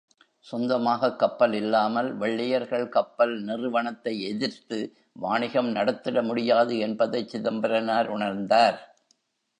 சொந்தமாகக் 0.45 1.19
கப்பல் 1.19 1.53
இல்லாமல் 1.53 2.15
வெள்ளையர்கள் 2.15 2.89
கப்பல் 2.89 3.41
நிறுவனத்தை 3.41 4.21
எதிர்த்து 4.21 4.79
வாணிகம் 5.15 5.71
நடத்திட 5.71 6.21
முடியாது 6.21 6.77
என்பதைச் 6.79 7.29
சிதம்பரனார் 7.29 8.09
உணர்ந்தார். 8.09 8.79